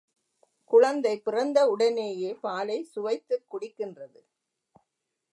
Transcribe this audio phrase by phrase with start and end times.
[0.71, 4.19] குழந்தை பிறந்த உடனேயே பாலைச் சுவைத்துக் குடிக்கின்றது.